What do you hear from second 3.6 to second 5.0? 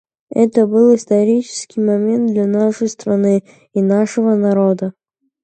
и нашего народа.